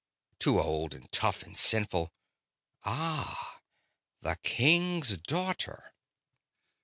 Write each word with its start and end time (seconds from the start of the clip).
Too 0.39 0.59
old 0.59 0.95
and 0.95 1.11
tough 1.11 1.43
and 1.43 1.55
sinful. 1.55 2.11
Ah... 2.83 3.61
the 4.21 4.35
king's 4.37 5.15
daughter.... 5.17 5.93